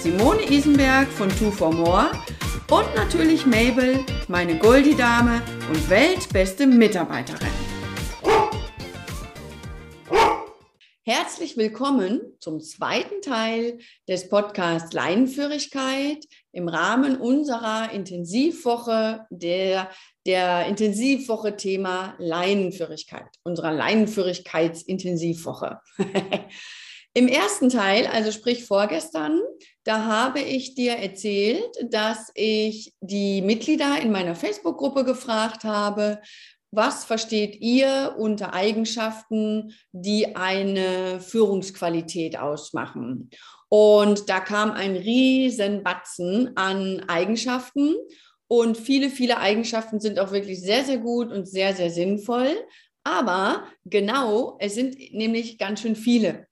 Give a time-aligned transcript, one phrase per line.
[0.00, 2.12] Simone Isenberg von Two for More
[2.70, 7.48] und natürlich Mabel, meine Goldie-Dame und weltbeste Mitarbeiterin.
[11.02, 19.90] Herzlich willkommen zum zweiten Teil des Podcasts Leinenführigkeit im Rahmen unserer Intensivwoche, der,
[20.26, 25.80] der Intensivwoche Thema Leinenführigkeit, unserer Leinenführigkeitsintensivwoche.
[27.14, 29.40] Im ersten Teil, also sprich vorgestern,
[29.88, 36.20] da habe ich dir erzählt, dass ich die Mitglieder in meiner Facebook-Gruppe gefragt habe,
[36.70, 43.30] was versteht ihr unter Eigenschaften, die eine Führungsqualität ausmachen?
[43.70, 47.94] Und da kam ein riesen Batzen an Eigenschaften
[48.46, 52.50] und viele, viele Eigenschaften sind auch wirklich sehr, sehr gut und sehr, sehr sinnvoll.
[53.04, 56.47] Aber genau, es sind nämlich ganz schön viele.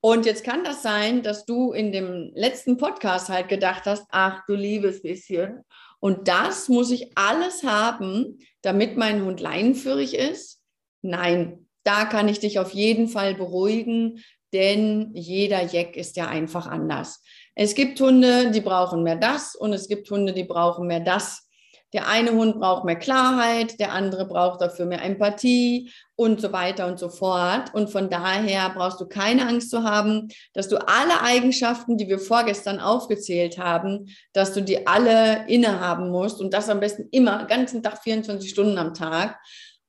[0.00, 4.44] Und jetzt kann das sein, dass du in dem letzten Podcast halt gedacht hast, ach
[4.46, 5.62] du liebes bisschen.
[6.00, 10.62] Und das muss ich alles haben, damit mein Hund leinenführig ist?
[11.02, 16.66] Nein, da kann ich dich auf jeden Fall beruhigen, denn jeder Jack ist ja einfach
[16.66, 17.22] anders.
[17.54, 21.49] Es gibt Hunde, die brauchen mehr das und es gibt Hunde, die brauchen mehr das.
[21.92, 26.86] Der eine Hund braucht mehr Klarheit, der andere braucht dafür mehr Empathie und so weiter
[26.86, 27.74] und so fort.
[27.74, 32.20] Und von daher brauchst du keine Angst zu haben, dass du alle Eigenschaften, die wir
[32.20, 37.82] vorgestern aufgezählt haben, dass du die alle innehaben musst und das am besten immer, ganzen
[37.82, 39.38] Tag, 24 Stunden am Tag.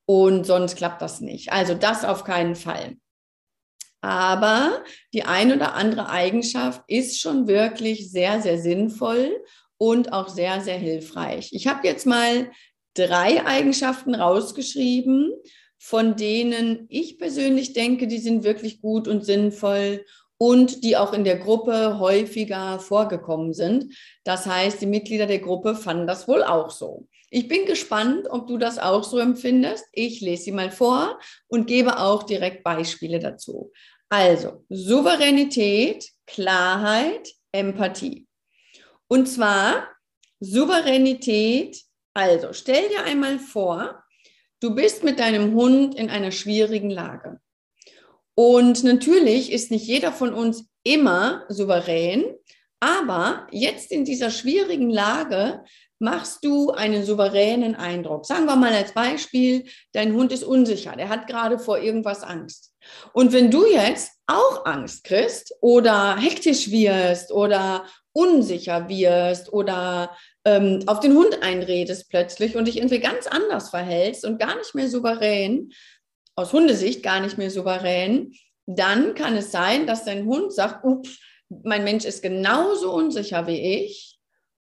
[0.05, 1.51] Und sonst klappt das nicht.
[1.53, 2.97] Also das auf keinen Fall.
[4.01, 9.31] Aber die ein oder andere Eigenschaft ist schon wirklich sehr, sehr sinnvoll
[9.81, 11.49] und auch sehr, sehr hilfreich.
[11.53, 12.51] Ich habe jetzt mal
[12.93, 15.33] drei Eigenschaften rausgeschrieben,
[15.79, 20.05] von denen ich persönlich denke, die sind wirklich gut und sinnvoll
[20.37, 23.95] und die auch in der Gruppe häufiger vorgekommen sind.
[24.23, 27.07] Das heißt, die Mitglieder der Gruppe fanden das wohl auch so.
[27.31, 29.85] Ich bin gespannt, ob du das auch so empfindest.
[29.93, 33.71] Ich lese sie mal vor und gebe auch direkt Beispiele dazu.
[34.09, 38.27] Also, Souveränität, Klarheit, Empathie.
[39.11, 39.89] Und zwar
[40.39, 41.81] Souveränität.
[42.13, 44.01] Also stell dir einmal vor,
[44.61, 47.41] du bist mit deinem Hund in einer schwierigen Lage.
[48.35, 52.23] Und natürlich ist nicht jeder von uns immer souverän,
[52.79, 55.65] aber jetzt in dieser schwierigen Lage
[55.99, 58.25] machst du einen souveränen Eindruck.
[58.25, 62.71] Sagen wir mal als Beispiel, dein Hund ist unsicher, der hat gerade vor irgendwas Angst.
[63.11, 70.83] Und wenn du jetzt auch Angst kriegst oder hektisch wirst oder unsicher wirst oder ähm,
[70.87, 74.89] auf den Hund einredest plötzlich und dich irgendwie ganz anders verhältst und gar nicht mehr
[74.89, 75.71] souverän,
[76.35, 78.33] aus Hundesicht gar nicht mehr souverän,
[78.65, 83.83] dann kann es sein, dass dein Hund sagt, ups, mein Mensch ist genauso unsicher wie
[83.83, 84.19] ich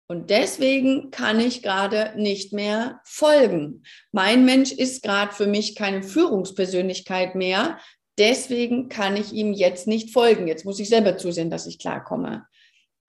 [0.08, 3.84] und deswegen kann ich gerade nicht mehr folgen.
[4.12, 7.78] Mein Mensch ist gerade für mich keine Führungspersönlichkeit mehr,
[8.18, 10.48] deswegen kann ich ihm jetzt nicht folgen.
[10.48, 12.46] Jetzt muss ich selber zusehen, dass ich klarkomme.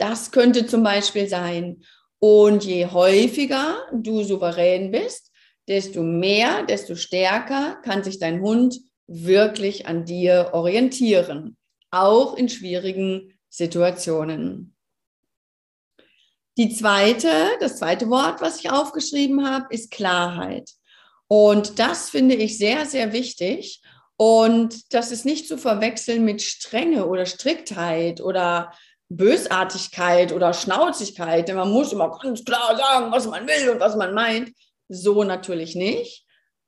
[0.02, 1.84] Das könnte zum Beispiel sein.
[2.18, 5.32] Und je häufiger du souverän bist,
[5.68, 11.56] desto mehr, desto stärker kann sich dein Hund wirklich an dir orientieren,
[11.92, 14.76] auch in schwierigen Situationen.
[16.58, 17.30] Die zweite,
[17.60, 20.72] das zweite Wort, was ich aufgeschrieben habe, ist Klarheit.
[21.28, 23.84] Und das finde ich sehr, sehr wichtig.
[24.18, 28.74] Und das ist nicht zu verwechseln mit Strenge oder Striktheit oder
[29.16, 33.96] Bösartigkeit oder Schnauzigkeit, denn man muss immer ganz klar sagen, was man will und was
[33.96, 34.52] man meint.
[34.88, 36.26] So natürlich nicht.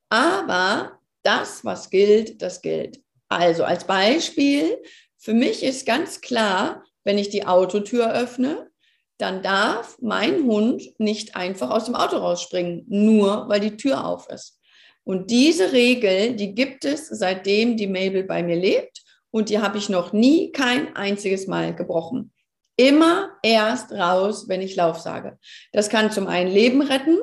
[0.10, 3.00] Aber das, was gilt, das gilt.
[3.30, 4.78] Also als Beispiel,
[5.18, 8.70] für mich ist ganz klar, wenn ich die Autotür öffne,
[9.18, 14.28] dann darf mein Hund nicht einfach aus dem Auto rausspringen, nur weil die Tür auf
[14.30, 14.60] ist.
[15.06, 19.03] Und diese Regel, die gibt es, seitdem die Mabel bei mir lebt.
[19.34, 22.32] Und die habe ich noch nie kein einziges Mal gebrochen.
[22.78, 25.40] Immer erst raus, wenn ich Lauf sage.
[25.72, 27.18] Das kann zum einen Leben retten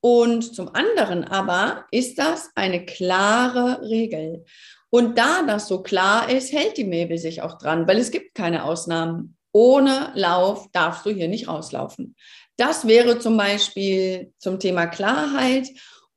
[0.00, 4.44] und zum anderen aber ist das eine klare Regel.
[4.90, 8.34] Und da das so klar ist, hält die Mabel sich auch dran, weil es gibt
[8.34, 9.36] keine Ausnahmen.
[9.50, 12.16] ohne Lauf darfst du hier nicht rauslaufen.
[12.56, 15.68] Das wäre zum Beispiel zum Thema Klarheit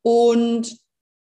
[0.02, 0.76] und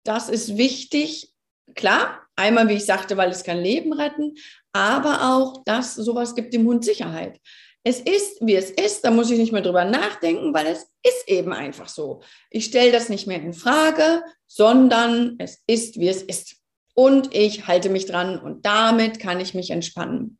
[0.05, 1.33] das ist wichtig.
[1.75, 4.35] Klar, einmal, wie ich sagte, weil es kann Leben retten,
[4.71, 7.39] aber auch, dass sowas gibt dem Hund Sicherheit.
[7.85, 11.27] Es ist, wie es ist, da muss ich nicht mehr drüber nachdenken, weil es ist
[11.27, 12.21] eben einfach so.
[12.50, 16.56] Ich stelle das nicht mehr in Frage, sondern es ist, wie es ist.
[16.95, 20.39] Und ich halte mich dran und damit kann ich mich entspannen.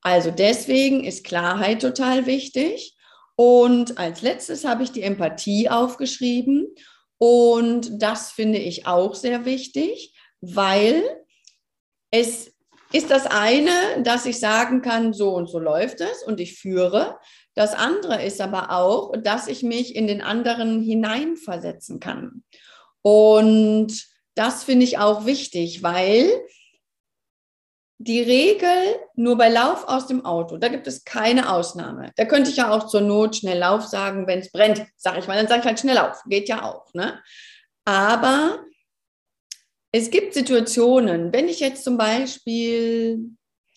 [0.00, 2.94] Also deswegen ist Klarheit total wichtig.
[3.34, 6.68] Und als letztes habe ich die Empathie aufgeschrieben.
[7.18, 11.02] Und das finde ich auch sehr wichtig, weil
[12.10, 12.52] es
[12.92, 17.18] ist das eine, dass ich sagen kann, so und so läuft es und ich führe.
[17.54, 22.44] Das andere ist aber auch, dass ich mich in den anderen hineinversetzen kann.
[23.02, 26.30] Und das finde ich auch wichtig, weil
[27.98, 28.68] die Regel
[29.14, 32.12] nur bei Lauf aus dem Auto, da gibt es keine Ausnahme.
[32.16, 35.26] Da könnte ich ja auch zur Not schnell Lauf sagen, wenn es brennt, sage ich
[35.26, 36.92] mal, dann sage ich halt schnell auf, geht ja auch.
[36.92, 37.18] Ne?
[37.86, 38.60] Aber
[39.92, 43.30] es gibt Situationen, wenn ich jetzt zum Beispiel,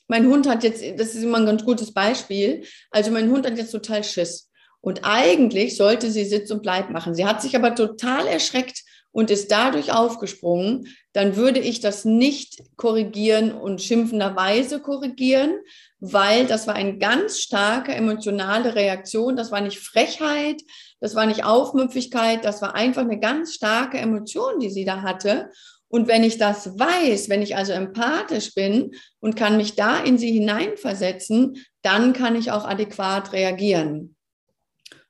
[0.08, 3.58] mein Hund hat jetzt, das ist immer ein ganz gutes Beispiel, also mein Hund hat
[3.58, 4.50] jetzt total Schiss.
[4.82, 7.14] Und eigentlich sollte sie Sitz und Bleib machen.
[7.14, 12.62] Sie hat sich aber total erschreckt und ist dadurch aufgesprungen, dann würde ich das nicht
[12.78, 15.56] korrigieren und schimpfenderweise korrigieren,
[16.00, 19.36] weil das war eine ganz starke emotionale Reaktion.
[19.36, 20.62] Das war nicht Frechheit,
[21.00, 25.50] das war nicht Aufmüpfigkeit, das war einfach eine ganz starke Emotion, die sie da hatte.
[25.90, 30.18] Und wenn ich das weiß, wenn ich also empathisch bin und kann mich da in
[30.18, 34.16] sie hineinversetzen, dann kann ich auch adäquat reagieren.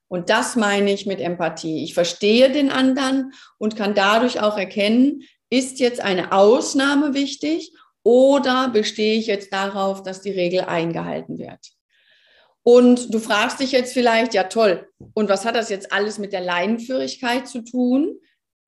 [0.08, 1.84] Und das meine ich mit Empathie.
[1.84, 7.74] Ich verstehe den anderen und kann dadurch auch erkennen, ist jetzt eine Ausnahme wichtig
[8.04, 11.60] oder bestehe ich jetzt darauf, dass die Regel eingehalten wird?
[12.64, 16.34] Und du fragst dich jetzt vielleicht, ja toll, und was hat das jetzt alles mit
[16.34, 18.20] der Leinenführigkeit zu tun?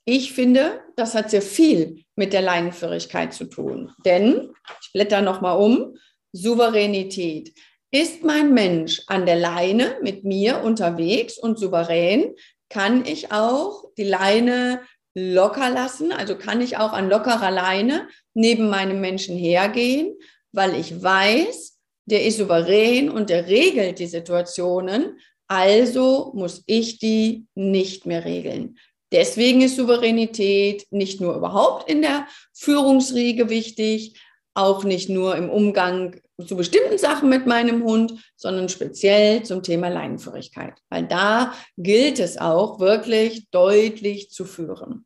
[0.06, 3.92] Ich finde, das hat sehr viel mit der Leinenführigkeit zu tun.
[4.06, 4.52] Denn,
[4.82, 5.96] ich blätter nochmal um,
[6.34, 7.54] Souveränität.
[7.92, 12.34] Ist mein Mensch an der Leine mit mir unterwegs und souverän,
[12.70, 14.82] kann ich auch die Leine
[15.14, 20.18] locker lassen, also kann ich auch an lockerer Leine neben meinem Menschen hergehen,
[20.54, 27.46] weil ich weiß, der ist souverän und der regelt die Situationen, also muss ich die
[27.56, 28.78] nicht mehr regeln.
[29.12, 34.20] Deswegen ist Souveränität nicht nur überhaupt in der Führungsriege wichtig,
[34.54, 39.90] auch nicht nur im Umgang zu bestimmten Sachen mit meinem Hund, sondern speziell zum Thema
[39.90, 45.06] Leinenführigkeit, weil da gilt es auch wirklich deutlich zu führen.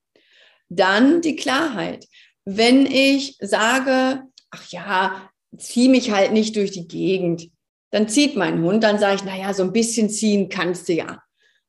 [0.69, 2.07] Dann die Klarheit.
[2.45, 7.49] Wenn ich sage, ach ja, zieh mich halt nicht durch die Gegend,
[7.91, 11.21] dann zieht mein Hund, dann sage ich, naja, so ein bisschen ziehen kannst du ja.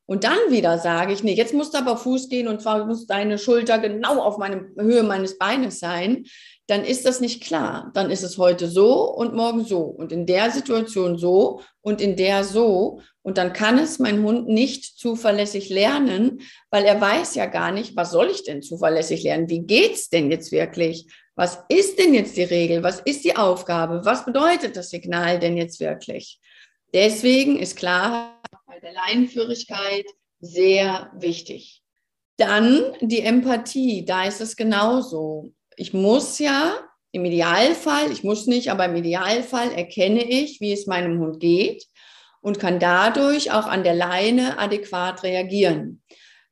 [0.07, 3.07] Und dann wieder sage ich, nee, jetzt musst du aber Fuß gehen und zwar muss
[3.07, 6.25] deine Schulter genau auf meine Höhe meines Beines sein.
[6.67, 7.91] Dann ist das nicht klar.
[7.93, 12.15] Dann ist es heute so und morgen so und in der Situation so und in
[12.15, 13.01] der so.
[13.21, 16.39] Und dann kann es mein Hund nicht zuverlässig lernen,
[16.71, 19.49] weil er weiß ja gar nicht, was soll ich denn zuverlässig lernen?
[19.49, 21.07] Wie geht's denn jetzt wirklich?
[21.35, 22.81] Was ist denn jetzt die Regel?
[22.81, 24.05] Was ist die Aufgabe?
[24.05, 26.39] Was bedeutet das Signal denn jetzt wirklich?
[26.93, 28.31] Deswegen ist Klarheit
[28.67, 30.05] bei der Leinenführigkeit
[30.39, 31.81] sehr wichtig.
[32.35, 35.53] Dann die Empathie, da ist es genauso.
[35.77, 36.77] Ich muss ja
[37.11, 41.85] im Idealfall, ich muss nicht, aber im Idealfall erkenne ich, wie es meinem Hund geht
[42.41, 46.03] und kann dadurch auch an der Leine adäquat reagieren.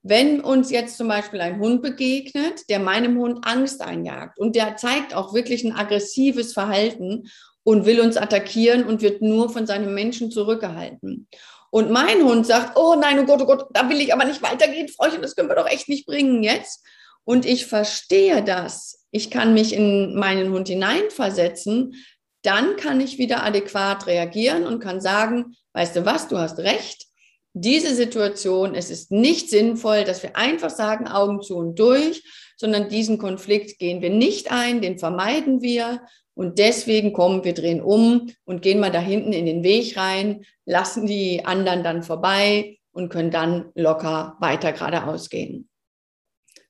[0.01, 4.77] Wenn uns jetzt zum Beispiel ein Hund begegnet, der meinem Hund Angst einjagt und der
[4.77, 7.29] zeigt auch wirklich ein aggressives Verhalten
[7.65, 11.27] und will uns attackieren und wird nur von seinem Menschen zurückgehalten
[11.75, 14.41] und mein Hund sagt, oh nein, oh Gott, oh Gott, da will ich aber nicht
[14.41, 16.85] weitergehen, Frauchen, das können wir doch echt nicht bringen jetzt.
[17.25, 19.05] Und ich verstehe das.
[19.11, 21.95] Ich kann mich in meinen Hund hineinversetzen.
[22.43, 27.07] Dann kann ich wieder adäquat reagieren und kann sagen, weißt du was, du hast recht.
[27.51, 32.23] Diese Situation, es ist nicht sinnvoll, dass wir einfach sagen, Augen zu und durch,
[32.55, 36.01] sondern diesen Konflikt gehen wir nicht ein, den vermeiden wir
[36.35, 40.45] und deswegen kommen wir drehen um und gehen mal da hinten in den Weg rein,
[40.65, 45.69] lassen die anderen dann vorbei und können dann locker weiter geradeaus gehen.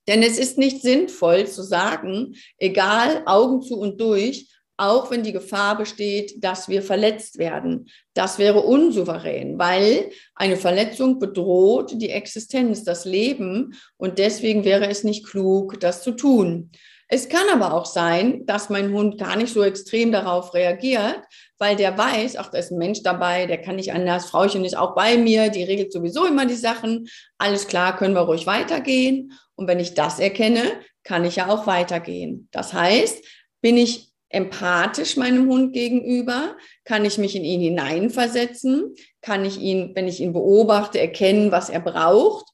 [0.07, 5.31] Denn es ist nicht sinnvoll zu sagen, egal, Augen zu und durch, auch wenn die
[5.31, 7.87] Gefahr besteht, dass wir verletzt werden.
[8.13, 15.03] Das wäre unsouverän, weil eine Verletzung bedroht die Existenz, das Leben und deswegen wäre es
[15.03, 16.71] nicht klug, das zu tun.
[17.07, 21.21] Es kann aber auch sein, dass mein Hund gar nicht so extrem darauf reagiert,
[21.59, 24.75] weil der weiß, ach, da ist ein Mensch dabei, der kann nicht anders, Frauchen ist
[24.75, 27.07] auch bei mir, die regelt sowieso immer die Sachen.
[27.37, 29.33] Alles klar, können wir ruhig weitergehen.
[29.55, 30.63] Und wenn ich das erkenne,
[31.03, 32.49] kann ich ja auch weitergehen.
[32.51, 33.23] Das heißt,
[33.61, 36.57] bin ich empathisch meinem Hund gegenüber?
[36.83, 38.95] Kann ich mich in ihn hineinversetzen?
[39.21, 42.45] Kann ich ihn, wenn ich ihn beobachte, erkennen, was er braucht?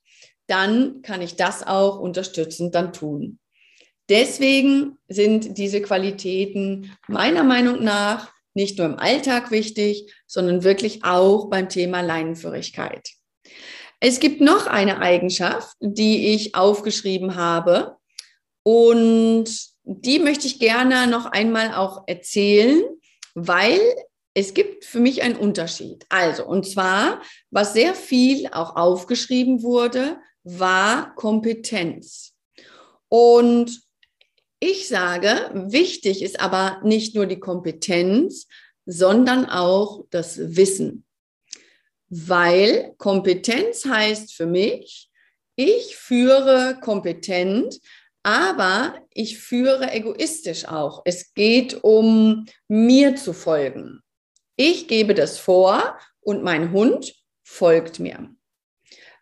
[0.47, 3.39] Dann kann ich das auch unterstützend dann tun.
[4.09, 11.49] Deswegen sind diese Qualitäten meiner Meinung nach nicht nur im Alltag wichtig, sondern wirklich auch
[11.49, 13.09] beim Thema Leinenführigkeit.
[13.99, 17.97] Es gibt noch eine Eigenschaft, die ich aufgeschrieben habe
[18.63, 19.49] und
[19.83, 22.81] die möchte ich gerne noch einmal auch erzählen,
[23.33, 23.79] weil
[24.33, 26.05] es gibt für mich einen Unterschied.
[26.09, 32.33] Also, und zwar, was sehr viel auch aufgeschrieben wurde, war Kompetenz.
[33.09, 33.81] Und
[34.63, 38.47] ich sage, wichtig ist aber nicht nur die Kompetenz,
[38.85, 41.03] sondern auch das Wissen.
[42.09, 45.09] Weil Kompetenz heißt für mich,
[45.55, 47.79] ich führe kompetent,
[48.21, 51.01] aber ich führe egoistisch auch.
[51.05, 54.01] Es geht um mir zu folgen.
[54.57, 58.29] Ich gebe das vor und mein Hund folgt mir.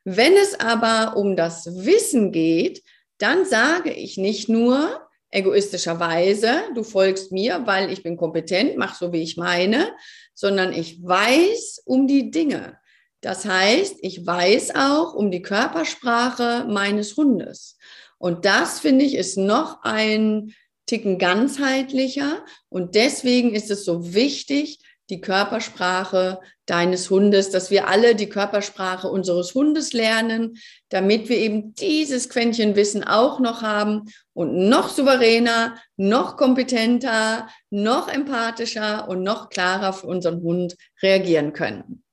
[0.04, 2.84] Wenn es aber um das Wissen geht,
[3.20, 9.14] dann sage ich nicht nur egoistischerweise, du folgst mir, weil ich bin kompetent, mach so,
[9.14, 9.92] wie ich meine,
[10.34, 12.78] sondern ich weiß um die Dinge.
[13.22, 17.78] Das heißt, ich weiß auch um die Körpersprache meines Hundes.
[18.18, 20.54] Und das finde ich ist noch ein
[20.86, 22.44] Ticken ganzheitlicher.
[22.70, 29.08] Und deswegen ist es so wichtig, die Körpersprache deines Hundes, dass wir alle die Körpersprache
[29.08, 30.58] unseres Hundes lernen,
[30.90, 38.08] damit wir eben dieses Quäntchen Wissen auch noch haben und noch souveräner, noch kompetenter, noch
[38.08, 42.04] empathischer und noch klarer für unseren Hund reagieren können.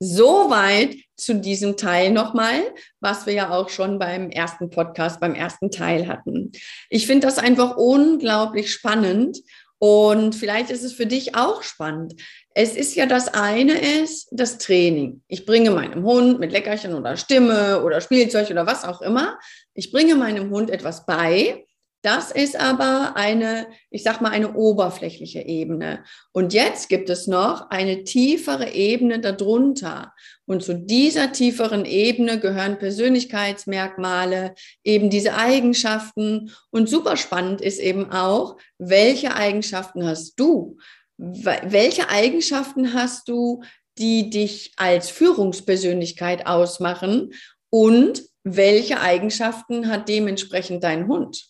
[0.00, 5.72] Soweit zu diesem Teil nochmal, was wir ja auch schon beim ersten Podcast, beim ersten
[5.72, 6.52] Teil hatten.
[6.88, 9.38] Ich finde das einfach unglaublich spannend
[9.78, 12.14] und vielleicht ist es für dich auch spannend.
[12.54, 15.22] Es ist ja das eine ist das Training.
[15.28, 19.38] Ich bringe meinem Hund mit Leckerchen oder Stimme oder Spielzeug oder was auch immer,
[19.74, 21.64] ich bringe meinem Hund etwas bei
[22.02, 26.04] das ist aber eine, ich sag mal, eine oberflächliche Ebene.
[26.32, 30.12] Und jetzt gibt es noch eine tiefere Ebene darunter.
[30.46, 36.52] Und zu dieser tieferen Ebene gehören Persönlichkeitsmerkmale, eben diese Eigenschaften.
[36.70, 40.78] Und super spannend ist eben auch, welche Eigenschaften hast du?
[41.16, 43.62] Welche Eigenschaften hast du,
[43.98, 47.32] die dich als Führungspersönlichkeit ausmachen?
[47.70, 51.48] Und welche Eigenschaften hat dementsprechend dein Hund?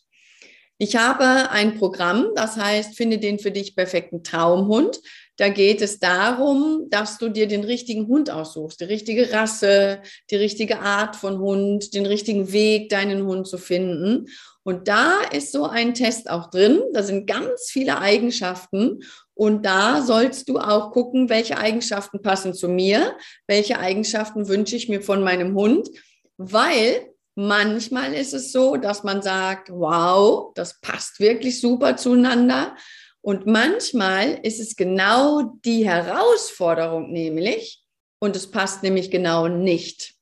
[0.80, 5.00] Ich habe ein Programm, das heißt, finde den für dich perfekten Traumhund.
[5.36, 10.36] Da geht es darum, dass du dir den richtigen Hund aussuchst, die richtige Rasse, die
[10.36, 14.26] richtige Art von Hund, den richtigen Weg, deinen Hund zu finden.
[14.62, 16.80] Und da ist so ein Test auch drin.
[16.92, 19.00] Da sind ganz viele Eigenschaften.
[19.34, 23.16] Und da sollst du auch gucken, welche Eigenschaften passen zu mir,
[23.48, 25.88] welche Eigenschaften wünsche ich mir von meinem Hund,
[26.36, 32.74] weil Manchmal ist es so, dass man sagt, wow, das passt wirklich super zueinander.
[33.20, 37.80] Und manchmal ist es genau die Herausforderung nämlich,
[38.18, 40.14] und es passt nämlich genau nicht.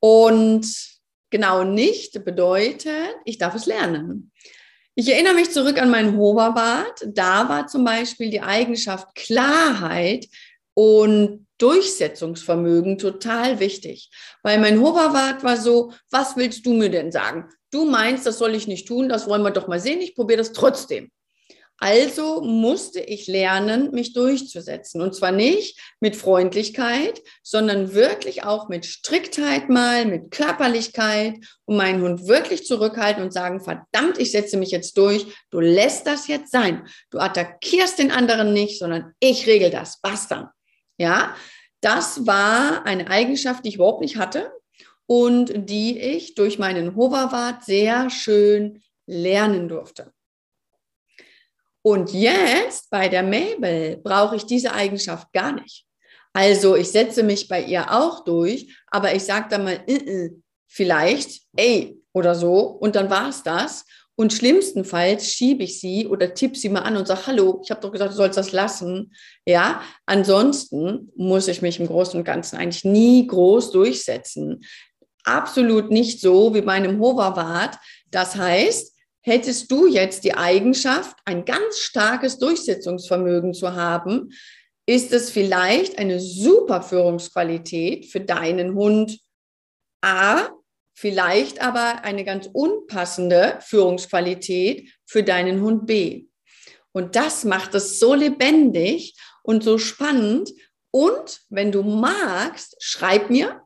[0.00, 0.66] Und
[1.28, 4.32] genau nicht bedeutet, ich darf es lernen.
[4.94, 7.08] Ich erinnere mich zurück an meinen Hoverbart.
[7.08, 10.28] Da war zum Beispiel die Eigenschaft Klarheit
[10.72, 14.10] und Durchsetzungsvermögen total wichtig.
[14.42, 17.48] Weil mein Hoverwart war so, was willst du mir denn sagen?
[17.70, 20.38] Du meinst, das soll ich nicht tun, das wollen wir doch mal sehen, ich probiere
[20.38, 21.10] das trotzdem.
[21.78, 25.00] Also musste ich lernen, mich durchzusetzen.
[25.00, 32.00] Und zwar nicht mit Freundlichkeit, sondern wirklich auch mit Striktheit mal, mit Körperlichkeit und meinen
[32.02, 35.26] Hund wirklich zurückhalten und sagen, verdammt, ich setze mich jetzt durch.
[35.50, 36.86] Du lässt das jetzt sein.
[37.10, 40.00] Du attackierst den anderen nicht, sondern ich regel das.
[40.00, 40.54] Basta.
[40.98, 41.34] Ja,
[41.80, 44.52] das war eine Eigenschaft, die ich überhaupt nicht hatte
[45.06, 50.12] und die ich durch meinen Hoverwart sehr schön lernen durfte.
[51.82, 55.84] Und jetzt bei der Mabel brauche ich diese Eigenschaft gar nicht.
[56.32, 60.30] Also ich setze mich bei ihr auch durch, aber ich sage dann mal, äh, äh,
[60.66, 63.84] vielleicht, ey, oder so, und dann war es das.
[64.14, 67.80] Und schlimmstenfalls schiebe ich sie oder tippe sie mal an und sage, hallo, ich habe
[67.80, 69.14] doch gesagt, du sollst das lassen.
[69.46, 74.60] Ja, ansonsten muss ich mich im Großen und Ganzen eigentlich nie groß durchsetzen.
[75.24, 77.78] Absolut nicht so wie bei einem Hoverwart.
[78.10, 84.30] Das heißt, hättest du jetzt die Eigenschaft, ein ganz starkes Durchsetzungsvermögen zu haben,
[84.84, 89.20] ist es vielleicht eine super Führungsqualität für deinen Hund
[90.02, 90.50] A,
[90.94, 96.26] vielleicht aber eine ganz unpassende Führungsqualität für deinen Hund B.
[96.92, 100.50] Und das macht es so lebendig und so spannend.
[100.90, 103.62] Und wenn du magst, schreib mir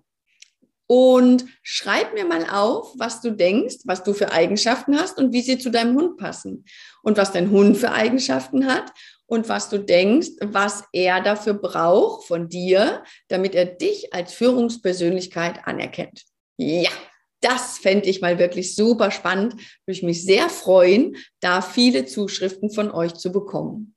[0.86, 5.42] und schreib mir mal auf, was du denkst, was du für Eigenschaften hast und wie
[5.42, 6.64] sie zu deinem Hund passen.
[7.02, 8.92] Und was dein Hund für Eigenschaften hat
[9.26, 15.66] und was du denkst, was er dafür braucht von dir, damit er dich als Führungspersönlichkeit
[15.66, 16.22] anerkennt.
[16.56, 16.90] Ja,
[17.40, 19.54] das fände ich mal wirklich super spannend.
[19.54, 23.94] Würde ich mich sehr freuen, da viele Zuschriften von euch zu bekommen.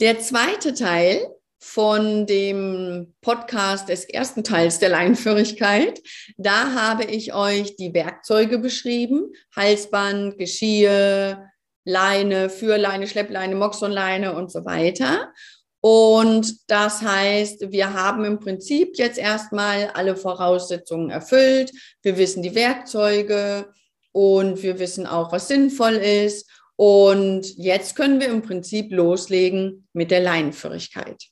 [0.00, 6.00] Der zweite Teil von dem Podcast des ersten Teils der Leinenführigkeit.
[6.38, 9.32] Da habe ich euch die Werkzeuge beschrieben.
[9.54, 11.50] Halsband, Geschirr,
[11.84, 15.32] Leine, Führleine, Schleppleine, Moxonleine und so weiter.
[15.80, 21.72] Und das heißt, wir haben im Prinzip jetzt erstmal alle Voraussetzungen erfüllt.
[22.02, 23.72] Wir wissen die Werkzeuge
[24.12, 26.50] und wir wissen auch, was sinnvoll ist.
[26.76, 31.22] Und jetzt können wir im Prinzip loslegen mit der Leinenführigkeit.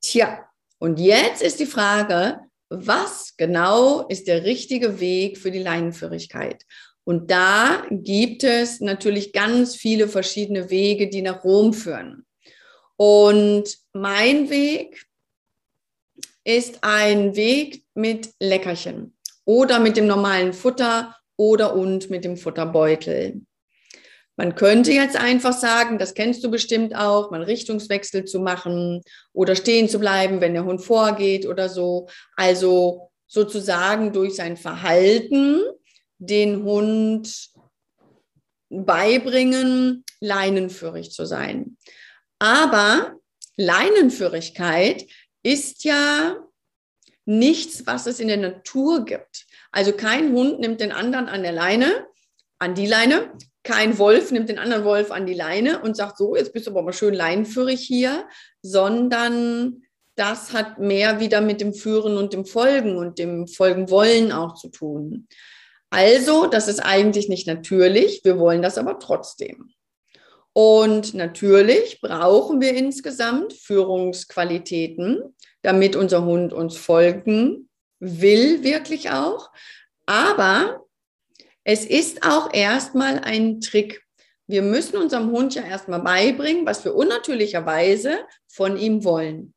[0.00, 0.44] Tja,
[0.78, 6.64] und jetzt ist die Frage, was genau ist der richtige Weg für die Leinenführigkeit?
[7.04, 12.26] Und da gibt es natürlich ganz viele verschiedene Wege, die nach Rom führen.
[12.96, 15.06] Und mein Weg
[16.44, 23.42] ist ein Weg mit Leckerchen oder mit dem normalen Futter oder und mit dem Futterbeutel.
[24.38, 29.56] Man könnte jetzt einfach sagen, das kennst du bestimmt auch, mal Richtungswechsel zu machen oder
[29.56, 32.08] stehen zu bleiben, wenn der Hund vorgeht oder so.
[32.36, 35.62] Also sozusagen durch sein Verhalten
[36.18, 37.50] den Hund
[38.68, 41.78] beibringen, leinenführig zu sein.
[42.38, 43.18] Aber
[43.56, 45.06] Leinenführigkeit
[45.42, 46.36] ist ja
[47.24, 49.46] nichts, was es in der Natur gibt.
[49.72, 52.06] Also kein Hund nimmt den anderen an der Leine,
[52.58, 53.32] an die Leine.
[53.62, 56.70] Kein Wolf nimmt den anderen Wolf an die Leine und sagt, so, jetzt bist du
[56.70, 58.28] aber mal schön leinenführig hier,
[58.62, 59.82] sondern
[60.14, 64.54] das hat mehr wieder mit dem Führen und dem Folgen und dem Folgen wollen auch
[64.54, 65.26] zu tun.
[65.90, 69.70] Also, das ist eigentlich nicht natürlich, wir wollen das aber trotzdem.
[70.56, 77.68] Und natürlich brauchen wir insgesamt Führungsqualitäten, damit unser Hund uns folgen
[78.00, 79.50] will, wirklich auch.
[80.06, 80.86] Aber
[81.62, 84.02] es ist auch erstmal ein Trick.
[84.46, 89.52] Wir müssen unserem Hund ja erstmal beibringen, was wir unnatürlicherweise von ihm wollen.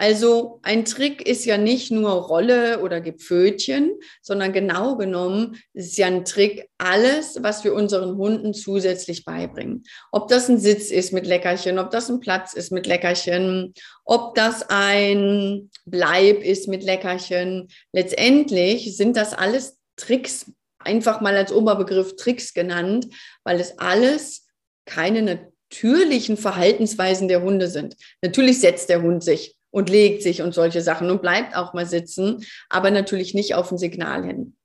[0.00, 6.06] Also ein Trick ist ja nicht nur Rolle oder Gepfötchen, sondern genau genommen ist ja
[6.06, 9.84] ein Trick alles, was wir unseren Hunden zusätzlich beibringen.
[10.10, 13.74] Ob das ein Sitz ist mit Leckerchen, ob das ein Platz ist mit Leckerchen,
[14.06, 17.68] ob das ein Bleib ist mit Leckerchen.
[17.92, 23.08] Letztendlich sind das alles Tricks, einfach mal als Oberbegriff Tricks genannt,
[23.44, 24.46] weil es alles
[24.86, 27.96] keine natürlichen Verhaltensweisen der Hunde sind.
[28.22, 31.86] Natürlich setzt der Hund sich und legt sich und solche Sachen und bleibt auch mal
[31.86, 34.56] sitzen, aber natürlich nicht auf ein Signal hin.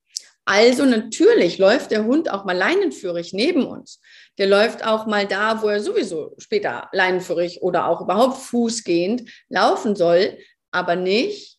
[0.46, 4.00] Also natürlich läuft der Hund auch mal leinenführig neben uns.
[4.38, 9.96] Der läuft auch mal da, wo er sowieso später leinenführig oder auch überhaupt fußgehend laufen
[9.96, 10.38] soll,
[10.72, 11.58] aber nicht,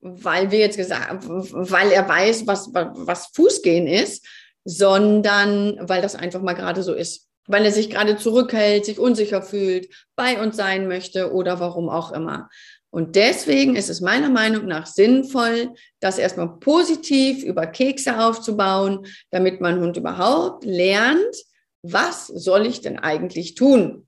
[0.00, 4.24] weil wir jetzt gesagt, weil er weiß, was, was Fußgehen ist,
[4.64, 7.28] sondern weil das einfach mal gerade so ist.
[7.46, 12.12] Weil er sich gerade zurückhält, sich unsicher fühlt, bei uns sein möchte oder warum auch
[12.12, 12.48] immer.
[12.90, 19.62] Und deswegen ist es meiner Meinung nach sinnvoll, das erstmal positiv über Kekse aufzubauen, damit
[19.62, 21.34] mein Hund überhaupt lernt,
[21.82, 24.06] was soll ich denn eigentlich tun?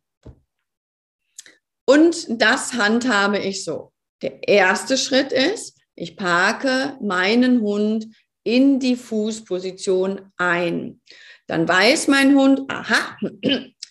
[1.86, 3.92] Und das handhabe ich so.
[4.22, 8.06] Der erste Schritt ist, ich parke meinen Hund
[8.42, 11.00] in die Fußposition ein.
[11.46, 13.16] Dann weiß mein Hund, aha,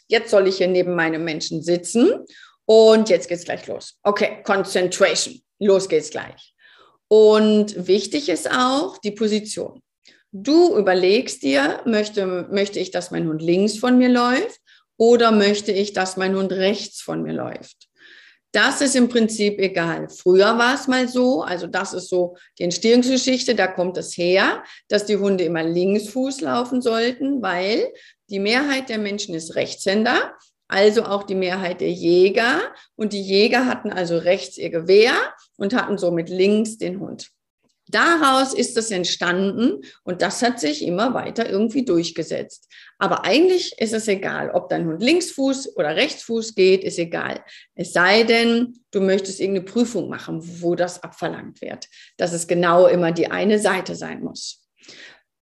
[0.07, 2.25] jetzt soll ich hier neben meinem Menschen sitzen
[2.65, 3.99] und jetzt geht's gleich los.
[4.03, 5.41] Okay, Concentration.
[5.59, 6.53] Los geht's gleich.
[7.07, 9.81] Und wichtig ist auch die Position.
[10.31, 14.59] Du überlegst dir, möchte, möchte ich, dass mein Hund links von mir läuft
[14.97, 17.87] oder möchte ich, dass mein Hund rechts von mir läuft?
[18.53, 20.09] Das ist im Prinzip egal.
[20.09, 24.63] Früher war es mal so, also das ist so die Entstehungsgeschichte, da kommt es her,
[24.87, 27.91] dass die Hunde immer linksfuß laufen sollten, weil
[28.29, 30.33] die Mehrheit der Menschen ist Rechtshänder
[30.73, 32.59] also auch die Mehrheit der Jäger.
[32.95, 35.13] Und die Jäger hatten also rechts ihr Gewehr
[35.55, 37.29] und hatten somit links den Hund.
[37.93, 42.67] Daraus ist es entstanden und das hat sich immer weiter irgendwie durchgesetzt.
[42.97, 47.43] Aber eigentlich ist es egal, ob dein Hund Linksfuß oder Rechtsfuß geht, ist egal.
[47.75, 52.87] Es sei denn, du möchtest irgendeine Prüfung machen, wo das abverlangt wird, dass es genau
[52.87, 54.65] immer die eine Seite sein muss.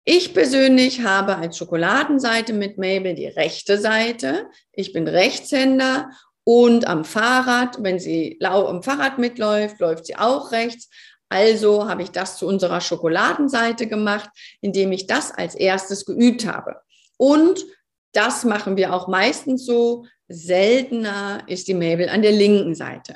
[0.04, 4.50] Ich persönlich habe als Schokoladenseite mit Mabel die rechte Seite.
[4.74, 6.10] Ich bin Rechtshänder
[6.44, 10.90] und am Fahrrad, wenn sie am Fahrrad mitläuft, läuft sie auch rechts.
[11.32, 16.76] Also habe ich das zu unserer Schokoladenseite gemacht, indem ich das als erstes geübt habe.
[17.18, 17.66] Und
[18.12, 20.06] das machen wir auch meistens so.
[20.28, 23.16] Seltener ist die Mabel an der linken Seite.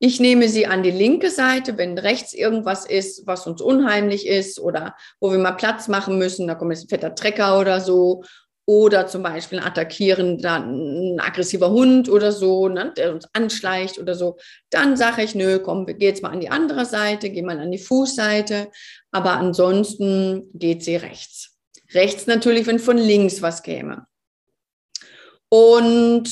[0.00, 4.58] Ich nehme sie an die linke Seite, wenn rechts irgendwas ist, was uns unheimlich ist
[4.58, 8.24] oder wo wir mal Platz machen müssen, da kommt jetzt ein fetter Trecker oder so.
[8.68, 14.16] Oder zum Beispiel ein attackierender, ein aggressiver Hund oder so, ne, der uns anschleicht oder
[14.16, 14.38] so.
[14.70, 17.70] Dann sage ich, nö, komm, geh jetzt mal an die andere Seite, geh mal an
[17.70, 18.68] die Fußseite.
[19.12, 21.56] Aber ansonsten geht sie rechts.
[21.94, 24.06] Rechts natürlich, wenn von links was käme.
[25.48, 26.28] Und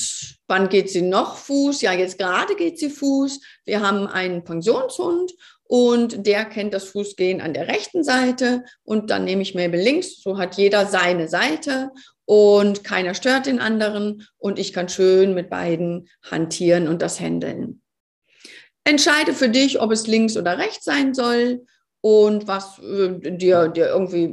[0.47, 1.81] wann geht sie noch Fuß?
[1.81, 3.39] Ja, jetzt gerade geht sie Fuß.
[3.63, 5.31] Wir haben einen Pensionshund
[5.67, 10.21] und der kennt das Fußgehen an der rechten Seite und dann nehme ich Mabel links.
[10.21, 11.91] So hat jeder seine Seite
[12.25, 17.81] und keiner stört den anderen und ich kann schön mit beiden hantieren und das handeln.
[18.83, 21.65] Entscheide für dich, ob es links oder rechts sein soll
[22.01, 24.31] und was äh, dir, dir irgendwie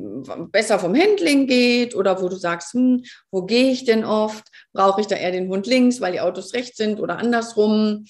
[0.51, 4.45] besser vom Handling geht oder wo du sagst, hm, wo gehe ich denn oft?
[4.75, 8.05] Brauche ich da eher den Hund links, weil die Autos rechts sind oder andersrum?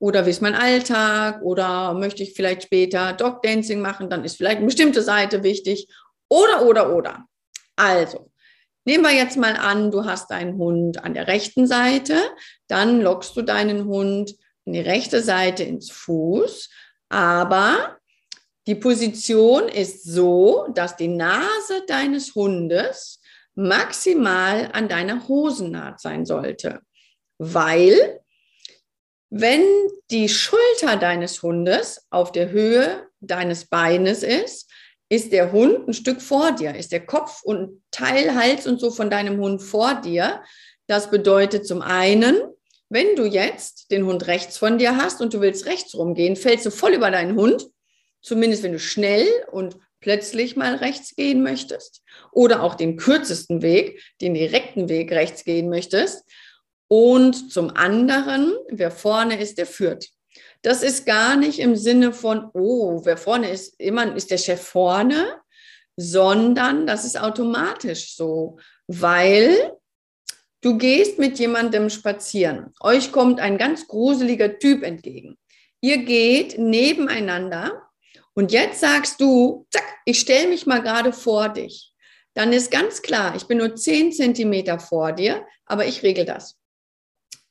[0.00, 1.42] Oder wie ist mein Alltag?
[1.42, 4.08] Oder möchte ich vielleicht später Dog Dancing machen?
[4.08, 5.88] Dann ist vielleicht eine bestimmte Seite wichtig.
[6.28, 7.24] Oder, oder, oder.
[7.76, 8.30] Also,
[8.84, 12.16] nehmen wir jetzt mal an, du hast deinen Hund an der rechten Seite.
[12.68, 14.34] Dann lockst du deinen Hund
[14.64, 16.70] in die rechte Seite ins Fuß.
[17.08, 17.96] Aber
[18.66, 23.20] die Position ist so, dass die Nase deines Hundes
[23.54, 26.80] maximal an deiner Hosennaht sein sollte,
[27.38, 28.20] weil
[29.30, 29.62] wenn
[30.10, 34.70] die Schulter deines Hundes auf der Höhe deines Beines ist,
[35.10, 38.90] ist der Hund ein Stück vor dir, ist der Kopf und Teil, Hals und so
[38.90, 40.42] von deinem Hund vor dir.
[40.86, 42.36] Das bedeutet zum einen,
[42.90, 46.66] wenn du jetzt den Hund rechts von dir hast und du willst rechts rumgehen, fällst
[46.66, 47.68] du voll über deinen Hund
[48.22, 54.02] zumindest wenn du schnell und plötzlich mal rechts gehen möchtest oder auch den kürzesten Weg,
[54.20, 56.24] den direkten Weg rechts gehen möchtest.
[56.88, 60.08] Und zum anderen, wer vorne ist, der führt.
[60.62, 64.60] Das ist gar nicht im Sinne von, oh, wer vorne ist, immer ist der Chef
[64.60, 65.40] vorne,
[65.96, 69.72] sondern das ist automatisch so, weil
[70.62, 72.72] du gehst mit jemandem spazieren.
[72.80, 75.38] Euch kommt ein ganz gruseliger Typ entgegen.
[75.80, 77.88] Ihr geht nebeneinander
[78.34, 81.92] und jetzt sagst du, zack, ich stelle mich mal gerade vor dich.
[82.34, 86.57] Dann ist ganz klar, ich bin nur 10 Zentimeter vor dir, aber ich regel das.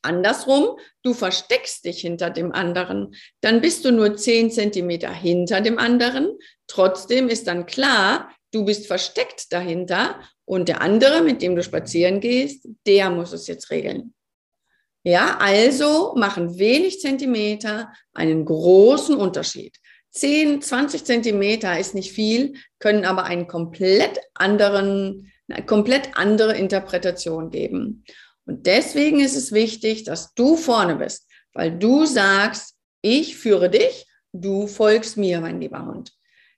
[0.08, 5.78] Andersrum, du versteckst dich hinter dem anderen, dann bist du nur 10 Zentimeter hinter dem
[5.78, 6.38] anderen.
[6.68, 12.22] Trotzdem ist dann klar, du bist versteckt dahinter und der andere, mit dem du spazieren
[12.22, 14.14] gehst, der muss es jetzt regeln.
[15.04, 19.78] Ja, also machen wenig Zentimeter einen großen Unterschied.
[20.12, 27.52] 10, 20 Zentimeter ist nicht viel, können aber einen komplett anderen, eine komplett andere Interpretation
[27.52, 28.04] geben.
[28.48, 34.08] Und deswegen ist es wichtig, dass du vorne bist, weil du sagst, ich führe dich,
[34.34, 36.14] du folgst mir, mein lieber Hund.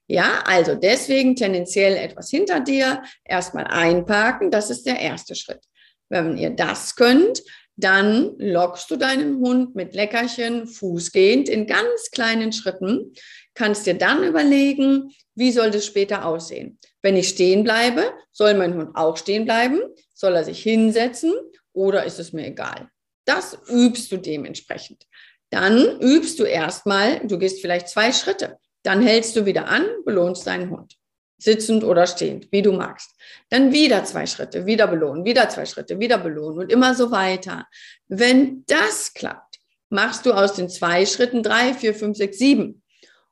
[0.08, 5.62] Ja, also deswegen tendenziell etwas hinter dir, erstmal einparken, das ist der erste Schritt.
[6.10, 7.44] Wenn ihr das könnt,
[7.76, 13.14] dann lockst du deinen Hund mit Leckerchen fußgehend in ganz kleinen Schritten
[13.54, 16.80] kannst dir dann überlegen, wie soll das später aussehen.
[17.02, 19.82] Wenn ich stehen bleibe, soll mein Hund auch stehen bleiben?
[20.14, 21.34] Soll er sich hinsetzen
[21.80, 22.90] oder ist es mir egal?
[23.26, 25.08] Das übst du dementsprechend.
[25.50, 30.46] Dann übst du erstmal, du gehst vielleicht zwei Schritte, dann hältst du wieder an, belohnst
[30.46, 30.98] deinen Hund.
[31.38, 33.12] Sitzend oder stehend, wie du magst.
[33.50, 37.66] Dann wieder zwei Schritte, wieder belohnen, wieder zwei Schritte, wieder belohnen und immer so weiter.
[38.10, 42.84] Wenn das klappt, machst du aus den zwei Schritten drei, vier, fünf, sechs, sieben.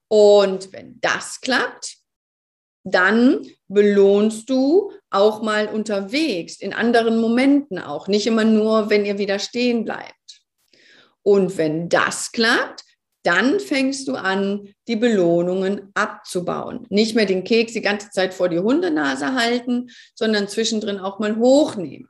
[0.07, 1.96] Und wenn das klappt,
[2.91, 9.17] dann belohnst du auch mal unterwegs, in anderen Momenten auch, nicht immer nur, wenn ihr
[9.17, 10.13] wieder stehen bleibt.
[11.23, 12.83] Und wenn das klappt,
[13.23, 16.85] dann fängst du an, die Belohnungen abzubauen.
[16.89, 21.35] Nicht mehr den Keks die ganze Zeit vor die Hundenase halten, sondern zwischendrin auch mal
[21.35, 22.07] hochnehmen.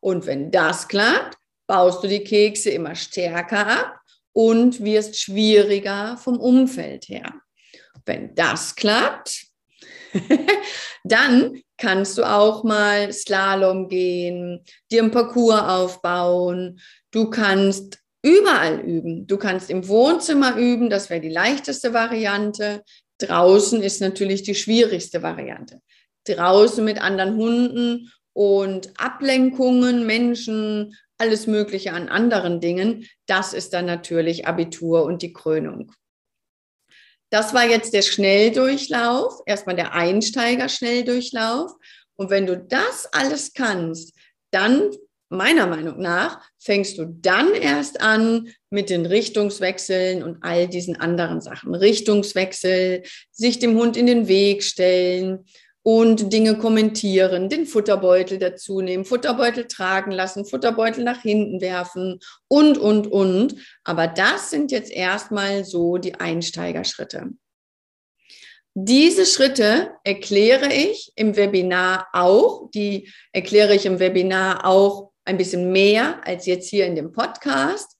[0.00, 4.00] Und wenn das klappt, baust du die Kekse immer stärker ab
[4.32, 7.34] und wirst schwieriger vom Umfeld her.
[8.06, 9.46] Wenn das klappt,
[11.04, 16.80] dann kannst du auch mal Slalom gehen, dir einen Parcours aufbauen.
[17.10, 19.26] Du kannst überall üben.
[19.26, 22.82] Du kannst im Wohnzimmer üben, das wäre die leichteste Variante.
[23.18, 25.80] Draußen ist natürlich die schwierigste Variante.
[26.24, 33.86] Draußen mit anderen Hunden und Ablenkungen, Menschen, alles Mögliche an anderen Dingen, das ist dann
[33.86, 35.92] natürlich Abitur und die Krönung.
[37.30, 41.72] Das war jetzt der Schnelldurchlauf, erstmal der Einsteiger-Schnelldurchlauf.
[42.16, 44.14] Und wenn du das alles kannst,
[44.50, 44.90] dann,
[45.28, 51.40] meiner Meinung nach, fängst du dann erst an mit den Richtungswechseln und all diesen anderen
[51.40, 51.74] Sachen.
[51.74, 55.44] Richtungswechsel, sich dem Hund in den Weg stellen,
[55.86, 62.18] und Dinge kommentieren, den Futterbeutel dazu nehmen, Futterbeutel tragen lassen, Futterbeutel nach hinten werfen
[62.48, 63.54] und, und, und.
[63.84, 67.28] Aber das sind jetzt erstmal so die Einsteigerschritte.
[68.74, 72.68] Diese Schritte erkläre ich im Webinar auch.
[72.72, 77.96] Die erkläre ich im Webinar auch ein bisschen mehr als jetzt hier in dem Podcast.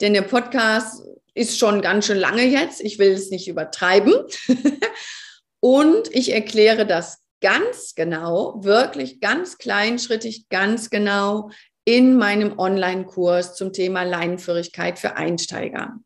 [0.00, 1.02] Denn der Podcast
[1.34, 2.80] ist schon ganz schön lange jetzt.
[2.80, 4.14] Ich will es nicht übertreiben.
[5.60, 11.50] Und ich erkläre das ganz genau, wirklich ganz kleinschrittig, ganz genau
[11.84, 15.98] in meinem Online-Kurs zum Thema Leinenführigkeit für Einsteiger.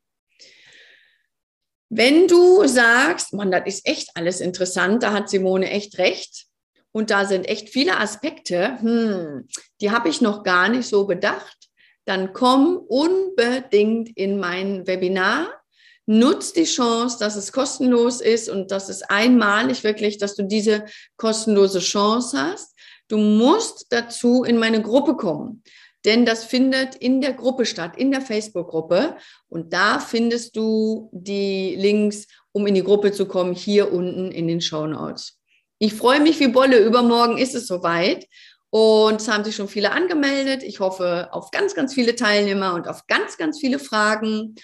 [1.88, 6.46] Wenn du sagst, man, das ist echt alles interessant, da hat Simone echt recht
[6.92, 9.48] und da sind echt viele Aspekte, hm,
[9.80, 11.68] die habe ich noch gar nicht so bedacht,
[12.04, 15.59] dann komm unbedingt in mein Webinar
[16.06, 20.84] nutz die Chance, dass es kostenlos ist und dass es einmalig wirklich, dass du diese
[21.16, 22.74] kostenlose Chance hast.
[23.08, 25.62] Du musst dazu in meine Gruppe kommen,
[26.04, 29.16] denn das findet in der Gruppe statt, in der Facebook-Gruppe.
[29.48, 34.48] Und da findest du die Links, um in die Gruppe zu kommen, hier unten in
[34.48, 35.38] den Show Notes.
[35.78, 36.78] Ich freue mich wie Bolle.
[36.78, 38.26] Übermorgen ist es soweit.
[38.70, 40.62] Und es haben sich schon viele angemeldet.
[40.62, 44.54] Ich hoffe auf ganz, ganz viele Teilnehmer und auf ganz, ganz viele Fragen.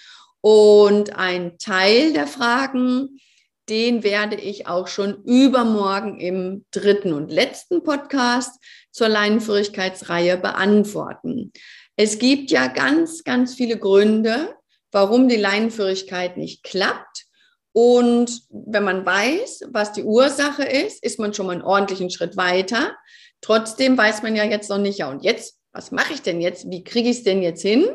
[0.41, 3.19] Und ein Teil der Fragen,
[3.69, 11.51] den werde ich auch schon übermorgen im dritten und letzten Podcast zur Leinenführigkeitsreihe beantworten.
[11.95, 14.55] Es gibt ja ganz, ganz viele Gründe,
[14.91, 17.25] warum die Leinenführigkeit nicht klappt.
[17.73, 22.37] Und wenn man weiß, was die Ursache ist, ist man schon mal einen ordentlichen Schritt
[22.37, 22.95] weiter.
[23.41, 26.69] Trotzdem weiß man ja jetzt noch nicht, ja, und jetzt, was mache ich denn jetzt?
[26.71, 27.85] Wie kriege ich es denn jetzt hin?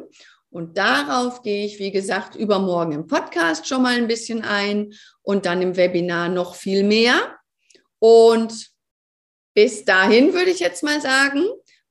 [0.53, 5.47] Und darauf gehe ich, wie gesagt, übermorgen im Podcast schon mal ein bisschen ein und
[5.47, 7.15] dann im Webinar noch viel mehr.
[7.99, 8.71] Und
[9.55, 11.47] bis dahin würde ich jetzt mal sagen,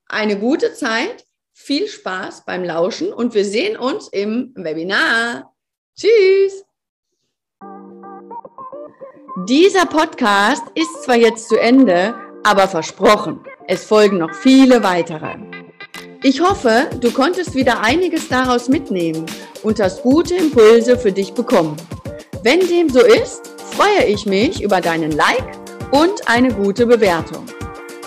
[0.06, 5.52] eine gute Zeit, viel Spaß beim Lauschen und wir sehen uns im Webinar.
[5.96, 6.64] Tschüss!
[9.48, 15.51] Dieser Podcast ist zwar jetzt zu Ende, aber versprochen, es folgen noch viele weitere.
[16.24, 19.26] Ich hoffe, du konntest wieder einiges daraus mitnehmen
[19.64, 21.76] und hast gute Impulse für dich bekommen.
[22.44, 25.58] Wenn dem so ist, freue ich mich über deinen Like
[25.90, 27.44] und eine gute Bewertung.